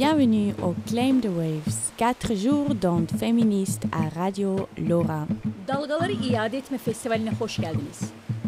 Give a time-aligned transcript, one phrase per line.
[0.00, 5.26] Bienvenue au Claim the Waves, 4 jours d'ondes féministes à Radio Lora.
[5.68, 8.00] Dalgaları İade Etme Festivali'ne hoş geldiniz.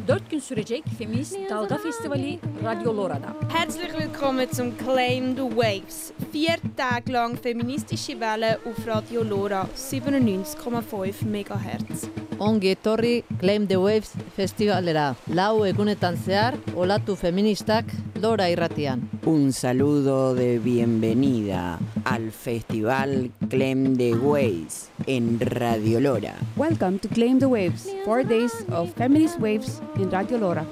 [0.09, 3.37] 4 gün sürecek Feminist Dalga Festivali Radio Lora'da.
[3.53, 6.13] Herzlich willkommen zum Claim the Waves.
[6.33, 12.05] Vier Tage lang feministische Welle auf Radio Lora 97,5 MHz.
[12.39, 15.17] Ongi etorri Claim the Waves festivalera.
[15.29, 17.85] Lau egunetan zehar, olatu feministak
[18.23, 19.11] Lora irratian.
[19.27, 26.37] Un saludo de bienvenida al festival Claim the Waves en Radio Lora.
[26.57, 30.65] Welcome to Claim the Waves, four days of feminist waves in Radio Lora.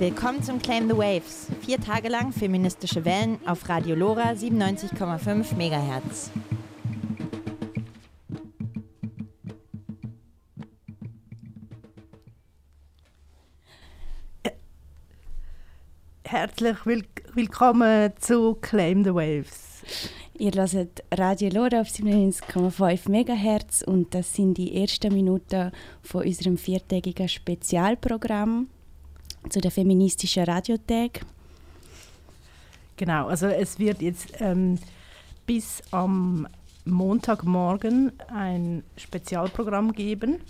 [0.00, 1.46] Willkommen zum Claim the Waves.
[1.64, 6.32] Vier Tage lang feministische Wellen auf Radio Lora 97,5 MHz.
[16.30, 19.82] Herzlich will willkommen zu Claim the Waves.
[20.36, 26.58] Ihr hört Radio Lora auf 97,5 MHz und das sind die ersten Minuten von unserem
[26.58, 28.68] viertägigen Spezialprogramm
[29.48, 31.22] zu der feministischen Radiotag.
[32.98, 34.78] Genau, also es wird jetzt ähm,
[35.46, 36.46] bis am
[36.84, 40.40] Montagmorgen ein Spezialprogramm geben.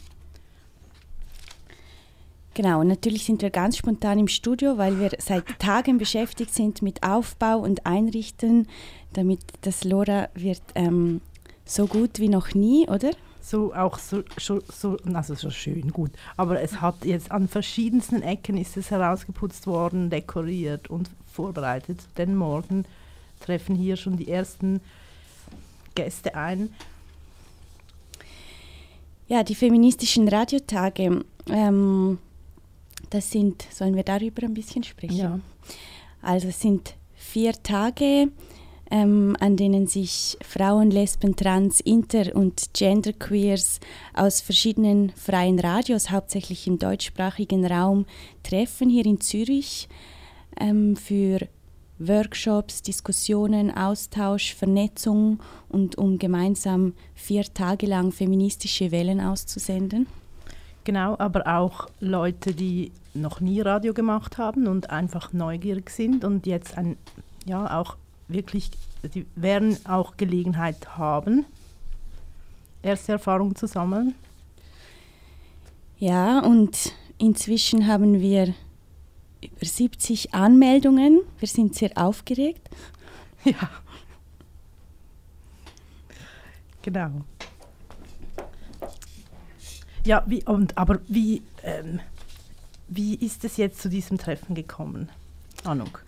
[2.58, 6.82] Genau, und natürlich sind wir ganz spontan im Studio, weil wir seit Tagen beschäftigt sind
[6.82, 8.66] mit Aufbau und Einrichten,
[9.12, 11.20] damit das Lora wird ähm,
[11.64, 13.12] so gut wie noch nie, oder?
[13.40, 16.10] So auch so, so, so, also so schön gut.
[16.36, 22.00] Aber es hat jetzt an verschiedensten Ecken ist es herausgeputzt worden, dekoriert und vorbereitet.
[22.16, 22.86] Denn morgen
[23.38, 24.80] treffen hier schon die ersten
[25.94, 26.74] Gäste ein.
[29.28, 31.24] Ja, die feministischen Radiotage.
[31.48, 32.18] Ähm,
[33.10, 35.16] das sind, sollen wir darüber ein bisschen sprechen?
[35.16, 35.40] Ja.
[36.22, 38.30] Also es sind vier Tage,
[38.90, 43.80] ähm, an denen sich Frauen, Lesben, Trans, Inter- und Genderqueers
[44.14, 48.06] aus verschiedenen freien Radios, hauptsächlich im deutschsprachigen Raum,
[48.42, 49.88] treffen hier in Zürich
[50.58, 51.48] ähm, für
[51.98, 60.06] Workshops, Diskussionen, Austausch, Vernetzung und um gemeinsam vier Tage lang feministische Wellen auszusenden.
[60.88, 66.46] Genau, aber auch Leute, die noch nie Radio gemacht haben und einfach neugierig sind und
[66.46, 66.96] jetzt ein,
[67.44, 68.70] ja, auch wirklich,
[69.02, 71.44] die werden auch Gelegenheit haben,
[72.80, 74.14] erste Erfahrungen zu sammeln.
[75.98, 78.54] Ja, und inzwischen haben wir
[79.44, 81.20] über 70 Anmeldungen.
[81.38, 82.66] Wir sind sehr aufgeregt.
[83.44, 83.68] Ja.
[86.80, 87.10] Genau.
[90.08, 92.00] Ja, wie, und, aber wie, ähm,
[92.88, 95.10] wie ist es jetzt zu diesem Treffen gekommen,
[95.64, 96.02] Anuk?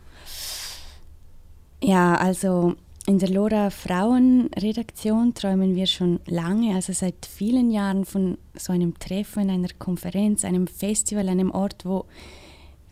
[1.82, 8.38] Ja, also in der Lora Frauenredaktion träumen wir schon lange, also seit vielen Jahren von
[8.54, 12.06] so einem Treffen, einer Konferenz, einem Festival, einem Ort, wo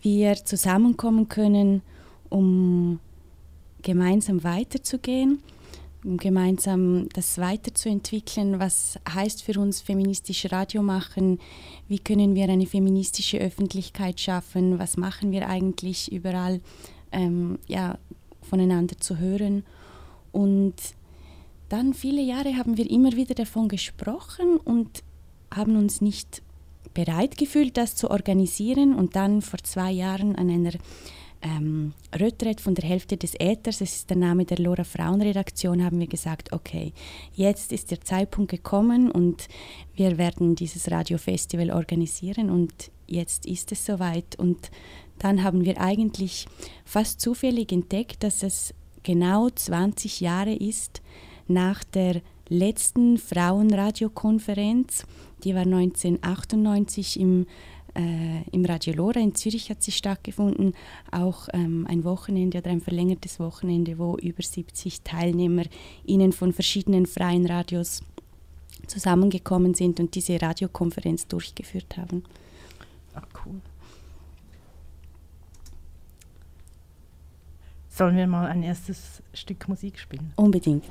[0.02, 1.80] wir zusammenkommen können,
[2.28, 3.00] um
[3.80, 5.42] gemeinsam weiterzugehen,
[6.02, 8.60] gemeinsam das weiterzuentwickeln.
[8.60, 11.38] Was heißt für uns feministisch Radio machen?
[11.88, 14.78] Wie können wir eine feministische Öffentlichkeit schaffen?
[14.78, 16.60] Was machen wir eigentlich überall?
[17.10, 17.98] Ähm, ja,
[18.42, 19.64] voneinander zu hören.
[20.32, 20.74] Und
[21.68, 25.02] dann viele Jahre haben wir immer wieder davon gesprochen und
[25.54, 26.42] haben uns nicht
[26.94, 28.94] bereit gefühlt, das zu organisieren.
[28.94, 30.72] Und dann vor zwei Jahren an einer
[31.42, 36.00] ähm, Retrette von der Hälfte des Äthers, das ist der Name der Lora Frauenredaktion, haben
[36.00, 36.92] wir gesagt, okay,
[37.34, 39.48] jetzt ist der Zeitpunkt gekommen und
[39.94, 44.36] wir werden dieses Radiofestival organisieren und jetzt ist es soweit.
[44.38, 44.70] Und
[45.18, 46.46] dann haben wir eigentlich
[46.84, 51.02] fast zufällig entdeckt, dass es genau 20 Jahre ist
[51.46, 55.04] nach der letzten Frauenradiokonferenz.
[55.44, 57.46] Die war 1998 im,
[57.98, 60.74] äh, im Radio Lora in Zürich hat sie stattgefunden.
[61.10, 65.64] Auch ähm, ein Wochenende oder ein verlängertes Wochenende, wo über 70 Teilnehmer
[66.04, 68.02] ihnen von verschiedenen freien Radios
[68.86, 72.24] zusammengekommen sind und diese Radiokonferenz durchgeführt haben.
[73.14, 73.60] Ach, cool.
[77.88, 80.32] Sollen wir mal ein erstes Stück Musik spielen?
[80.36, 80.84] Unbedingt.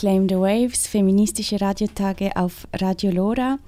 [0.00, 3.58] Claim the Waves, feministische Radiotage auf Radio Lora.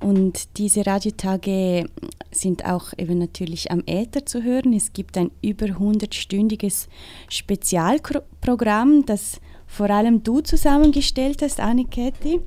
[0.00, 1.86] Und diese Radiotage
[2.30, 4.72] sind auch eben natürlich am Äther zu hören.
[4.74, 6.86] Es gibt ein über 100-stündiges
[7.28, 12.38] Spezialprogramm, das vor allem du zusammengestellt hast, Anniketi.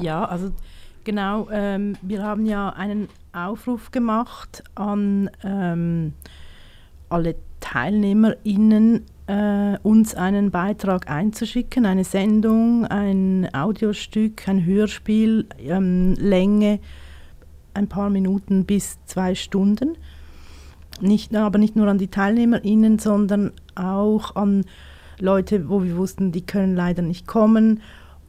[0.00, 0.52] Ja, also
[1.04, 6.14] genau, ähm, wir haben ja einen Aufruf gemacht an ähm,
[7.10, 16.80] alle TeilnehmerInnen, äh, uns einen Beitrag einzuschicken, eine Sendung, ein Audiostück, ein Hörspiel, ähm, Länge,
[17.74, 19.96] ein paar Minuten bis zwei Stunden.
[21.00, 24.64] Nicht, aber nicht nur an die TeilnehmerInnen, sondern auch an
[25.18, 27.80] Leute, wo wir wussten, die können leider nicht kommen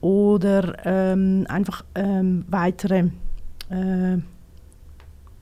[0.01, 3.09] oder ähm, einfach ähm, weitere,
[3.69, 4.17] äh,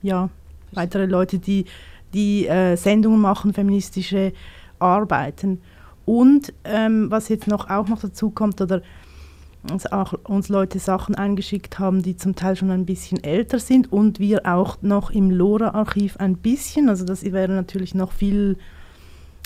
[0.02, 0.30] ja,
[0.72, 1.66] weitere Leute, die,
[2.14, 4.32] die äh, Sendungen machen, feministische
[4.78, 5.60] arbeiten.
[6.04, 8.82] Und ähm, was jetzt noch auch noch dazu kommt, oder
[9.70, 13.92] uns auch uns Leute Sachen eingeschickt haben, die zum Teil schon ein bisschen älter sind
[13.92, 18.56] und wir auch noch im LoRa-Archiv ein bisschen, also das wäre natürlich noch viel,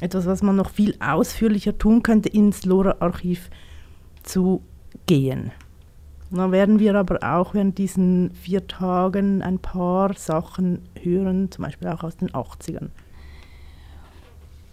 [0.00, 3.50] etwas, was man noch viel ausführlicher tun könnte, ins LoRa-Archiv
[4.23, 4.62] zu
[5.06, 5.50] gehen.
[6.34, 11.88] Dann werden wir aber auch während diesen vier Tagen ein paar Sachen hören, zum Beispiel
[11.88, 12.88] auch aus den 80ern.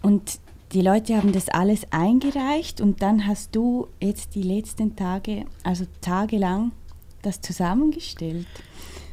[0.02, 0.40] Und
[0.72, 5.84] die Leute haben das alles eingereicht und dann hast du jetzt die letzten Tage, also
[6.00, 6.72] tagelang,
[7.22, 8.46] das zusammengestellt.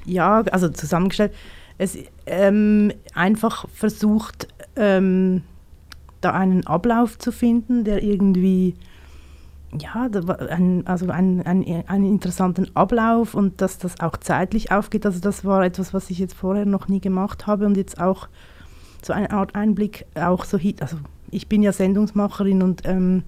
[0.05, 1.33] Ja, also zusammengestellt.
[1.77, 5.43] Es ähm, einfach versucht, ähm,
[6.21, 8.75] da einen Ablauf zu finden, der irgendwie
[9.77, 10.09] ja,
[10.49, 15.05] ein, also einen, einen interessanten Ablauf und dass das auch zeitlich aufgeht.
[15.05, 18.27] Also das war etwas, was ich jetzt vorher noch nie gemacht habe und jetzt auch
[19.03, 20.97] so eine Art Einblick auch so, also
[21.31, 23.23] ich bin ja Sendungsmacherin und ähm,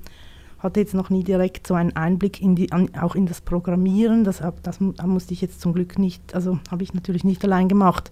[0.60, 4.24] hatte jetzt noch nie direkt so einen Einblick in die, an, auch in das Programmieren.
[4.24, 7.68] Das, das, das musste ich jetzt zum Glück nicht, also habe ich natürlich nicht allein
[7.68, 8.12] gemacht.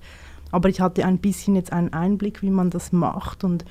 [0.51, 3.43] Aber ich hatte ein bisschen jetzt einen Einblick, wie man das macht.
[3.43, 3.65] Und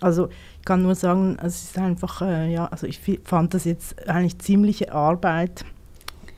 [0.00, 0.28] also
[0.58, 4.38] ich kann nur sagen, es ist einfach, äh, ja, also ich fand das jetzt eigentlich
[4.38, 5.64] ziemliche Arbeit.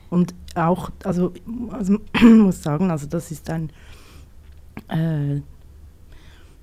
[0.09, 1.33] Und auch, also,
[1.71, 3.69] also muss sagen, also das ist ein,
[4.87, 5.41] äh,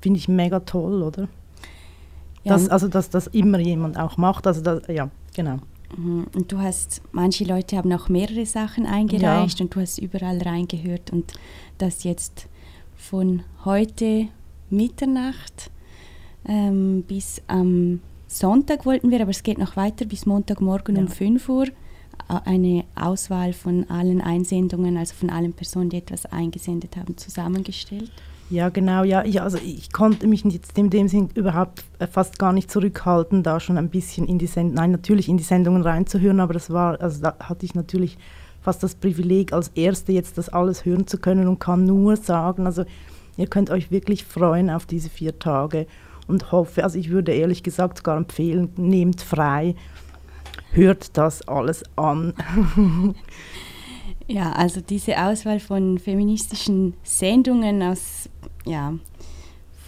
[0.01, 1.29] finde ich mega toll, oder?
[2.43, 4.47] Ja, das, also, dass das immer jemand auch macht.
[4.47, 5.59] Also, das, ja, genau.
[5.97, 9.65] Mhm, und du hast, manche Leute haben auch mehrere Sachen eingereicht ja.
[9.65, 11.33] und du hast überall reingehört und
[11.79, 12.47] das jetzt
[12.97, 14.29] von heute
[14.71, 15.71] Mitternacht
[16.47, 21.03] ähm, bis am Sonntag wollten wir, aber es geht noch weiter bis Montagmorgen ja.
[21.03, 21.67] um 5 Uhr
[22.45, 28.11] eine Auswahl von allen Einsendungen, also von allen Personen, die etwas eingesendet haben, zusammengestellt.
[28.51, 32.39] Ja, genau, ja, ja, also ich konnte mich jetzt in dem Sinn überhaupt äh, fast
[32.39, 35.83] gar nicht zurückhalten, da schon ein bisschen in die Sendungen, nein, natürlich in die Sendungen
[35.83, 38.19] reinzuhören, aber das war, also da hatte ich natürlich
[38.61, 42.67] fast das Privileg, als Erste jetzt das alles hören zu können und kann nur sagen,
[42.67, 42.85] also
[43.37, 45.87] ihr könnt euch wirklich freuen auf diese vier Tage
[46.31, 49.75] und hoffe, also ich würde ehrlich gesagt sogar empfehlen, nehmt frei,
[50.73, 52.35] hört das alles an.
[54.31, 58.29] Ja, also diese Auswahl von feministischen Sendungen aus,
[58.65, 58.95] ja,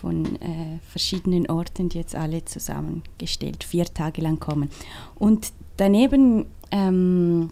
[0.00, 4.68] von äh, verschiedenen Orten, die jetzt alle zusammengestellt, vier Tage lang kommen.
[5.14, 7.50] Und daneben, ähm,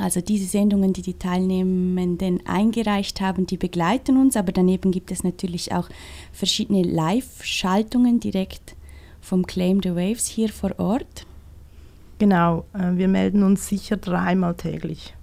[0.00, 5.24] also diese Sendungen, die die Teilnehmenden eingereicht haben, die begleiten uns, aber daneben gibt es
[5.24, 5.90] natürlich auch
[6.32, 8.76] verschiedene Live-Schaltungen direkt
[9.20, 11.26] vom Claim the Waves hier vor Ort.
[12.18, 15.14] Genau, äh, wir melden uns sicher dreimal täglich.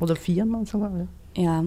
[0.00, 1.06] Oder viermal sogar?
[1.36, 1.42] Ja.
[1.42, 1.64] ja,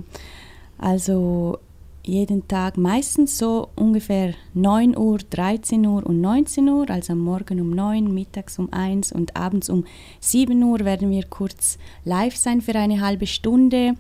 [0.77, 1.59] also
[2.03, 7.62] jeden Tag meistens so ungefähr 9 Uhr, 13 Uhr und 19 Uhr, also am Morgen
[7.62, 9.86] um 9, mittags um 1 und abends um
[10.20, 13.96] 7 Uhr werden wir kurz live sein für eine halbe Stunde.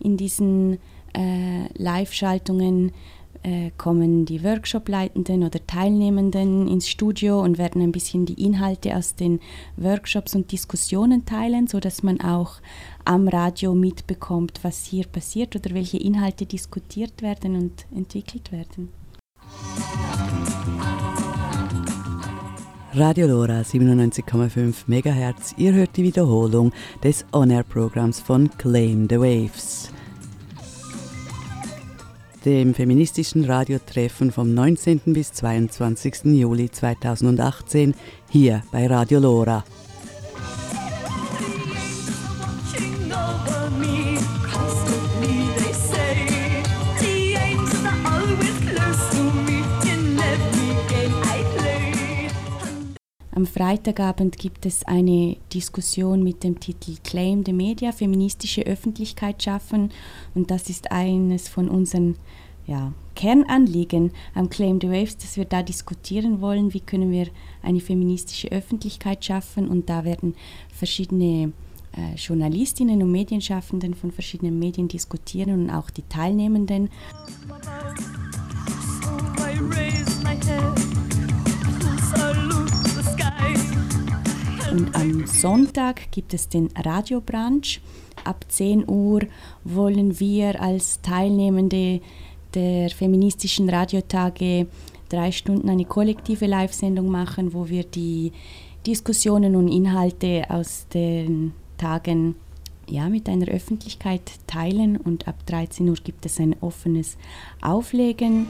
[0.00, 0.78] In diesen
[1.14, 2.92] äh, Live-Schaltungen
[3.44, 9.14] äh, kommen die Workshop-Leitenden oder Teilnehmenden ins Studio und werden ein bisschen die Inhalte aus
[9.14, 9.38] den
[9.76, 12.56] Workshops und Diskussionen teilen, sodass man auch
[13.04, 18.88] am Radio mitbekommt, was hier passiert oder welche Inhalte diskutiert werden und entwickelt werden.
[22.94, 25.54] Radio Lora 97,5 MHz.
[25.58, 26.72] Ihr hört die Wiederholung
[27.02, 29.93] des On-Air-Programms von Claim the Waves
[32.44, 35.00] dem feministischen Radiotreffen vom 19.
[35.06, 36.24] bis 22.
[36.24, 37.94] Juli 2018
[38.28, 39.64] hier bei Radio Lora.
[53.44, 59.90] Am Freitagabend gibt es eine Diskussion mit dem Titel Claim the Media, feministische Öffentlichkeit schaffen.
[60.34, 62.16] Und das ist eines von unseren
[62.66, 67.26] ja, Kernanliegen am Claim the Waves, dass wir da diskutieren wollen, wie können wir
[67.60, 69.68] eine feministische Öffentlichkeit schaffen.
[69.68, 70.36] Und da werden
[70.72, 71.52] verschiedene
[71.92, 76.88] äh, Journalistinnen und Medienschaffenden von verschiedenen Medien diskutieren und auch die Teilnehmenden.
[84.74, 87.80] Und am Sonntag gibt es den Radiobranch.
[88.24, 89.20] Ab 10 Uhr
[89.62, 92.00] wollen wir als Teilnehmende
[92.54, 94.66] der feministischen Radiotage
[95.08, 98.32] drei Stunden eine kollektive Live-Sendung machen, wo wir die
[98.84, 102.34] Diskussionen und Inhalte aus den Tagen
[102.88, 107.16] ja, mit einer Öffentlichkeit teilen und ab 13 Uhr gibt es ein offenes
[107.60, 108.48] Auflegen.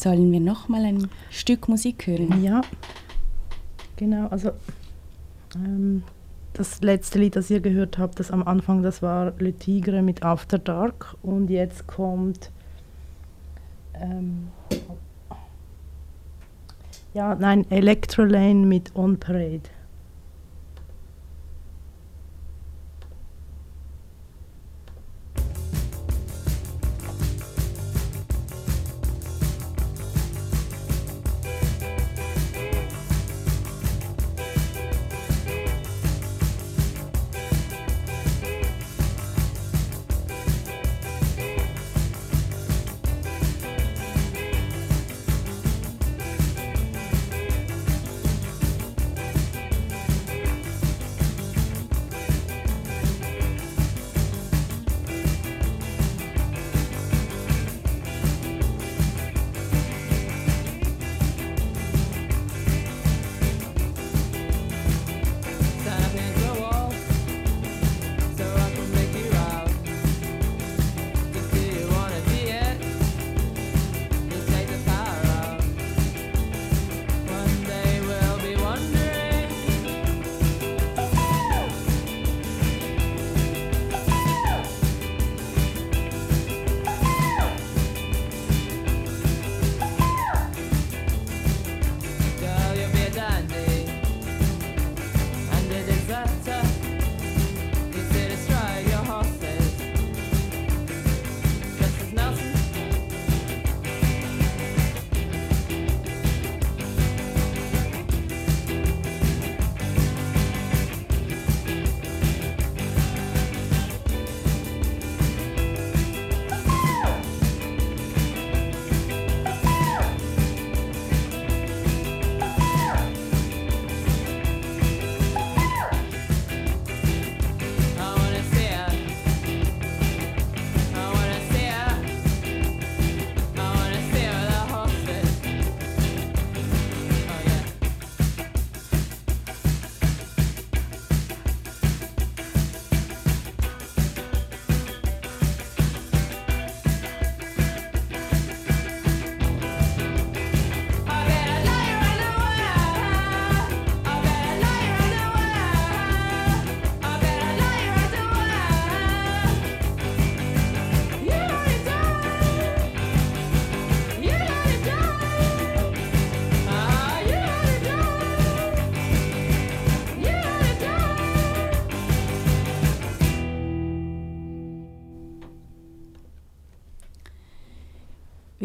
[0.00, 2.42] Sollen wir noch mal ein Stück Musik hören?
[2.42, 2.62] Ja,
[3.96, 4.28] genau.
[4.28, 4.52] Also
[5.54, 6.04] ähm,
[6.54, 10.22] das letzte Lied, das ihr gehört habt, das am Anfang, das war Le Tigre mit
[10.22, 12.50] After Dark und jetzt kommt
[13.92, 14.48] ähm,
[17.12, 19.68] ja, nein, Electrolane mit On Parade.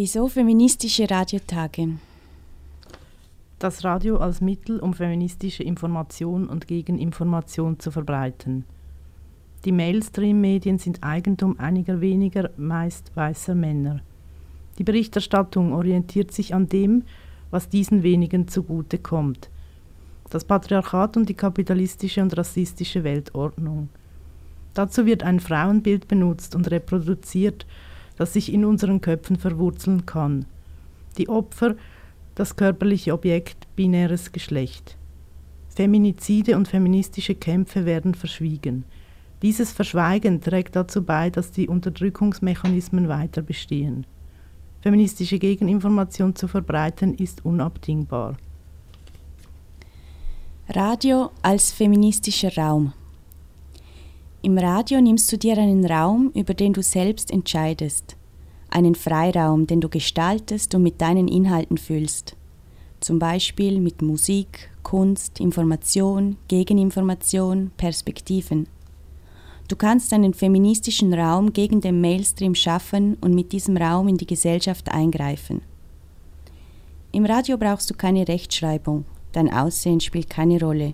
[0.05, 1.97] Wieso feministische Radiotage?
[3.57, 8.65] Das Radio als Mittel, um feministische Information und Gegeninformation zu verbreiten.
[9.65, 14.01] Die Mainstream-Medien sind Eigentum einiger weniger, meist weißer Männer.
[14.77, 17.01] Die Berichterstattung orientiert sich an dem,
[17.49, 19.49] was diesen wenigen zugute kommt.
[20.29, 23.89] Das Patriarchat und die kapitalistische und rassistische Weltordnung.
[24.75, 27.65] Dazu wird ein Frauenbild benutzt und reproduziert,
[28.17, 30.45] das sich in unseren Köpfen verwurzeln kann.
[31.17, 31.75] Die Opfer,
[32.35, 34.97] das körperliche Objekt, binäres Geschlecht.
[35.69, 38.85] Feminizide und feministische Kämpfe werden verschwiegen.
[39.41, 44.07] Dieses Verschweigen trägt dazu bei, dass die Unterdrückungsmechanismen weiter bestehen.
[44.81, 48.37] Feministische Gegeninformation zu verbreiten ist unabdingbar.
[50.69, 52.93] Radio als feministischer Raum.
[54.45, 58.15] Im Radio nimmst du dir einen Raum, über den du selbst entscheidest.
[58.69, 62.35] Einen Freiraum, den du gestaltest und mit deinen Inhalten füllst.
[62.99, 68.67] Zum Beispiel mit Musik, Kunst, Information, Gegeninformation, Perspektiven.
[69.67, 74.27] Du kannst einen feministischen Raum gegen den Mainstream schaffen und mit diesem Raum in die
[74.27, 75.63] Gesellschaft eingreifen.
[77.11, 80.93] Im Radio brauchst du keine Rechtschreibung, dein Aussehen spielt keine Rolle.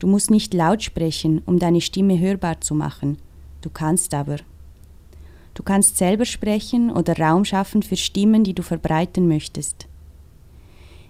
[0.00, 3.18] Du musst nicht laut sprechen, um deine Stimme hörbar zu machen.
[3.60, 4.36] Du kannst aber.
[5.52, 9.86] Du kannst selber sprechen oder Raum schaffen für Stimmen, die du verbreiten möchtest.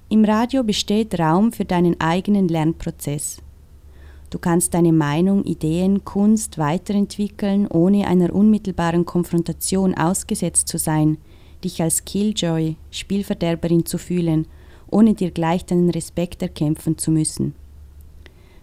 [0.08, 3.40] Im Radio besteht Raum für deinen eigenen Lernprozess.
[4.28, 11.18] Du kannst deine Meinung, Ideen, Kunst weiterentwickeln, ohne einer unmittelbaren Konfrontation ausgesetzt zu sein,
[11.62, 14.48] dich als Killjoy, Spielverderberin zu fühlen,
[14.90, 17.54] ohne dir gleich deinen Respekt erkämpfen zu müssen.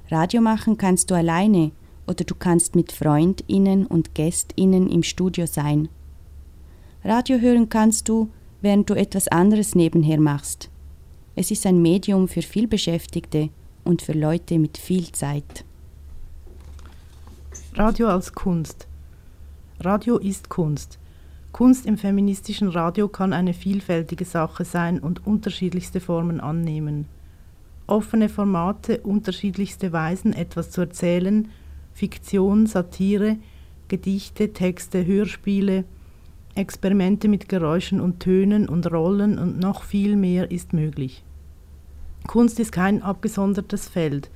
[0.09, 1.71] Radio machen kannst du alleine
[2.07, 5.89] oder du kannst mit Freundinnen und Gästinnen im Studio sein.
[7.03, 8.29] Radio hören kannst du,
[8.61, 10.69] während du etwas anderes nebenher machst.
[11.35, 13.49] Es ist ein Medium für vielbeschäftigte
[13.83, 15.65] und für Leute mit viel Zeit.
[17.75, 18.87] Radio als Kunst.
[19.81, 20.99] Radio ist Kunst.
[21.51, 27.07] Kunst im feministischen Radio kann eine vielfältige Sache sein und unterschiedlichste Formen annehmen
[27.87, 31.47] offene Formate, unterschiedlichste Weisen, etwas zu erzählen,
[31.93, 33.37] Fiktion, Satire,
[33.87, 35.85] Gedichte, Texte, Hörspiele,
[36.55, 41.23] Experimente mit Geräuschen und Tönen und Rollen und noch viel mehr ist möglich.
[42.25, 44.29] Kunst ist kein abgesondertes Feld.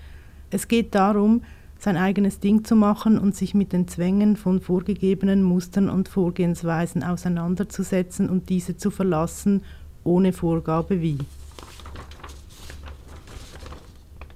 [0.50, 1.42] Es geht darum,
[1.78, 7.04] sein eigenes Ding zu machen und sich mit den Zwängen von vorgegebenen Mustern und Vorgehensweisen
[7.04, 9.64] auseinanderzusetzen und diese zu verlassen,
[10.04, 11.18] ohne Vorgabe wie.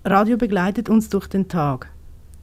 [0.08, 1.91] Radio begleitet uns durch den Tag.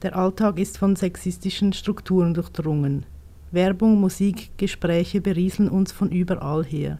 [0.01, 3.05] Der Alltag ist von sexistischen Strukturen durchdrungen.
[3.51, 6.99] Werbung, Musik, Gespräche berieseln uns von überall her.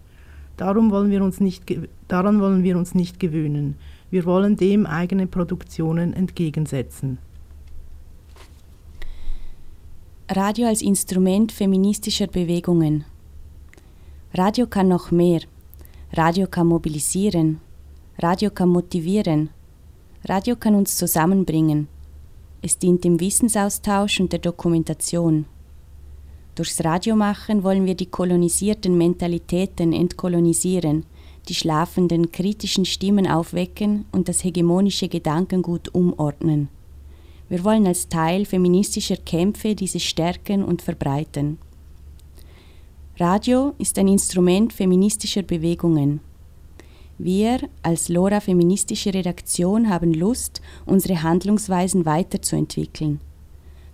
[0.55, 1.65] Darum wollen wir uns nicht,
[2.07, 3.75] daran wollen wir uns nicht gewöhnen.
[4.09, 7.17] Wir wollen dem eigene Produktionen entgegensetzen.
[10.29, 13.03] Radio als Instrument feministischer Bewegungen.
[14.33, 15.41] Radio kann noch mehr.
[16.13, 17.59] Radio kann mobilisieren.
[18.17, 19.49] Radio kann motivieren.
[20.25, 21.89] Radio kann uns zusammenbringen.
[22.61, 25.45] Es dient dem Wissensaustausch und der Dokumentation.
[26.55, 31.05] Durchs Radiomachen wollen wir die kolonisierten Mentalitäten entkolonisieren,
[31.49, 36.69] die schlafenden kritischen Stimmen aufwecken und das hegemonische Gedankengut umordnen.
[37.49, 41.57] Wir wollen als Teil feministischer Kämpfe diese stärken und verbreiten.
[43.19, 46.21] Radio ist ein Instrument feministischer Bewegungen.
[47.23, 53.21] Wir als LoRa feministische Redaktion haben Lust, unsere Handlungsweisen weiterzuentwickeln.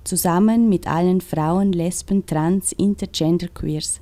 [0.04, 4.02] Zusammen mit allen Frauen, Lesben, Trans, Intergender Queers,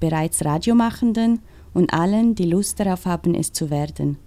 [0.00, 1.38] bereits Radiomachenden
[1.72, 4.18] und allen, die Lust darauf haben, es zu werden.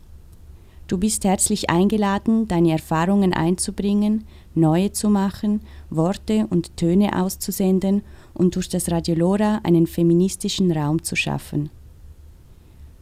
[0.88, 4.24] Du bist herzlich eingeladen, deine Erfahrungen einzubringen,
[4.56, 8.02] neue zu machen, Worte und Töne auszusenden
[8.34, 11.70] und durch das Radio Lora einen feministischen Raum zu schaffen.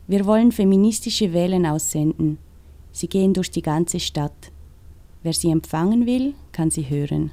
[0.08, 2.38] Wir wollen feministische Wellen aussenden.
[2.92, 4.52] Sie gehen durch die ganze Stadt.
[5.24, 7.32] Wer sie empfangen will, kann sie hören.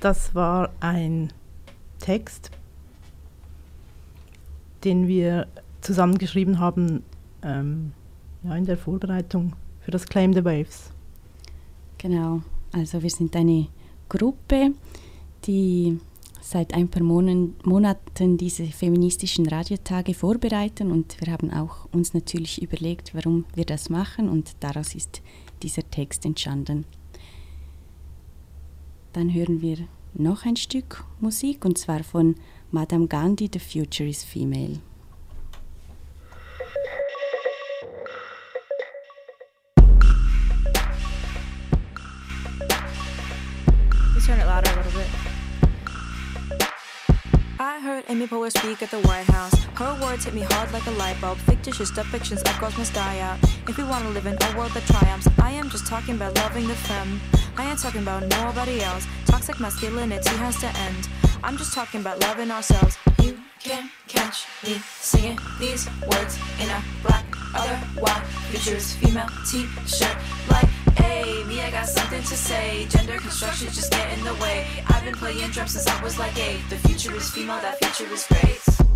[0.00, 1.32] Das war ein
[1.98, 2.50] Text,
[4.84, 5.48] den wir
[5.80, 7.02] zusammengeschrieben haben
[7.42, 7.92] ähm,
[8.44, 10.90] ja, in der Vorbereitung für das Claim the Waves.
[11.96, 13.66] Genau, also wir sind eine
[14.08, 14.72] Gruppe,
[15.46, 15.98] die
[16.40, 23.14] seit ein paar Monaten diese feministischen Radiotage vorbereiten und wir haben auch uns natürlich überlegt,
[23.14, 25.22] warum wir das machen und daraus ist
[25.62, 26.84] dieser Text entstanden.
[29.12, 29.78] Dann hören wir
[30.14, 32.36] noch ein Stück Musik und zwar von
[32.70, 34.80] Madame Gandhi, The Future is Female.
[48.18, 49.54] Amy Poehler speak at the White House.
[49.76, 51.38] Her words hit me hard like a light bulb.
[51.38, 53.38] Fictitious depictions of girls must die out.
[53.68, 56.34] If we want to live in a world that triumphs, I am just talking about
[56.34, 57.20] loving the femme.
[57.56, 59.06] I ain't talking about nobody else.
[59.24, 61.08] Toxic masculinity has to end.
[61.44, 62.98] I'm just talking about loving ourselves.
[63.22, 70.16] You can't catch me singing these words in a black, other white, future's female t-shirt
[70.50, 72.86] like Hey, me, I got something to say.
[72.86, 74.66] Gender construction just get in the way.
[74.88, 76.60] I've been playing drums since I was like eight.
[76.70, 78.87] The future is female, that future is great.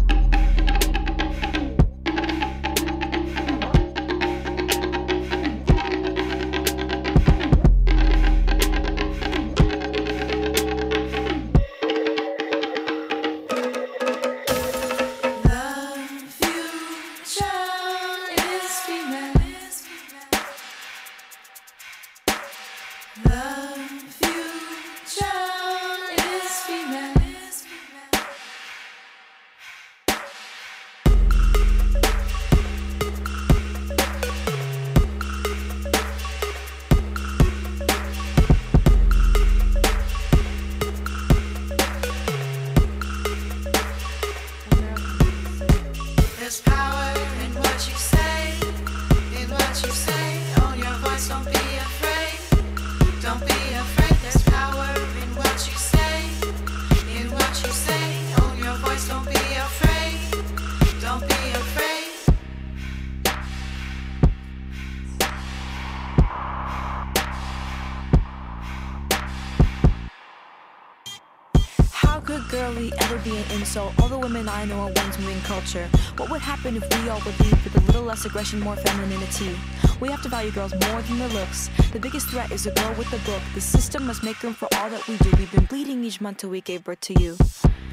[73.52, 73.92] Insult?
[74.00, 75.88] All the women I know are ones moving culture.
[76.16, 79.56] What would happen if we all would believed with a little less aggression, more femininity?
[80.02, 81.70] We have to value girls more than their looks.
[81.92, 83.40] The biggest threat is a girl with a book.
[83.54, 85.30] The system must make room for all that we do.
[85.38, 87.36] We've been bleeding each month till we gave birth to you.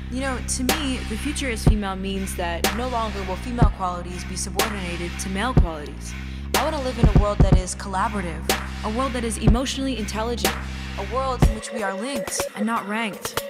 [0.09, 4.23] You know, to me, the future is female means that no longer will female qualities
[4.23, 6.11] be subordinated to male qualities.
[6.55, 8.41] I want to live in a world that is collaborative,
[8.83, 10.55] a world that is emotionally intelligent,
[10.97, 13.43] a world in which we are linked and not ranked.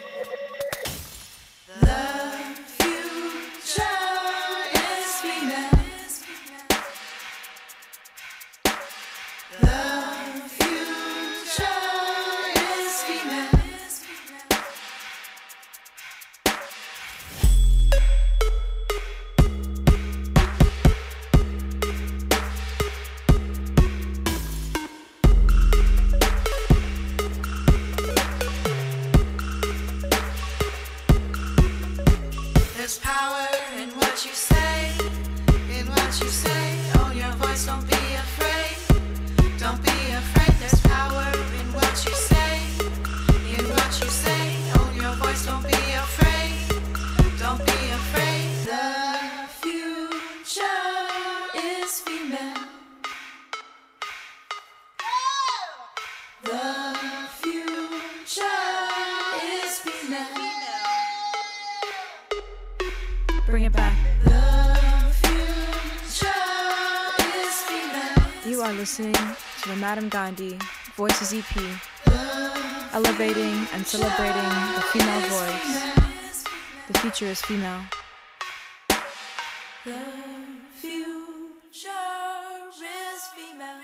[1.80, 2.09] There's
[68.50, 69.14] You are listening
[69.62, 70.58] to the Madame Gandhi
[70.98, 71.54] Voices EP,
[72.94, 76.44] elevating and celebrating the female voice.
[76.88, 77.82] The future is female.
[79.86, 79.92] The
[80.82, 81.92] future
[83.14, 83.84] is female.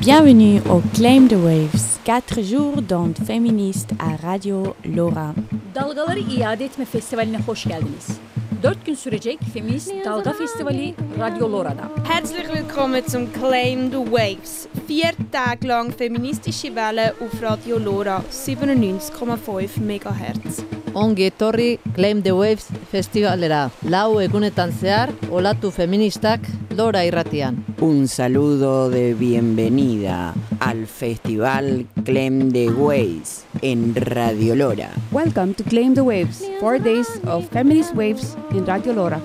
[0.00, 2.00] Bienvenue au Claim the Waves.
[2.04, 5.34] 4 jours d'ondes féministes à Radio Lora.
[5.74, 8.18] Dalgaları İade Etme Festivali'ne hoş geldiniz.
[8.64, 11.90] 4 gün sürecek Feminist Dalga Festivali Radyo Lora'da.
[12.08, 14.68] Herzlich willkommen zum Claim the Waves.
[14.86, 20.64] Vier Tage lang feministische Welle auf Radio Lora 97,5 MHz.
[20.94, 23.70] Ongi etorri Claim the Waves festivalera.
[23.82, 26.40] Lau egunetan zehar, olatu feministak
[26.76, 27.64] Lora irratian.
[27.80, 34.88] Un saludo de bienvenida al Festival Clem de Waves en Radio Lora.
[35.10, 39.20] Welcome to Claim the Waves, four days of feminist waves in Radio Lora.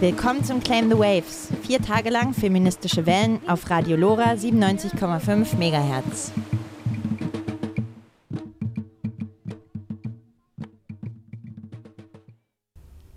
[0.00, 1.48] Willkommen zum Claim the Waves.
[1.62, 6.32] Vier Tage lang feministische Wellen auf Radio Lora 97,5 MHz.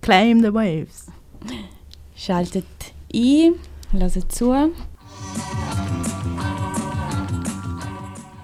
[0.01, 1.07] Claim the Waves.
[2.15, 2.65] Schaltet
[3.13, 3.55] ein,
[3.91, 4.71] hört zu.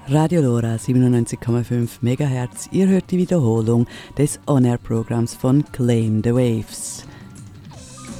[0.07, 2.69] Radio Lora 97,5 MHz.
[2.71, 7.07] Ihr hört die Wiederholung des On-Air-Programms von Claim the Waves.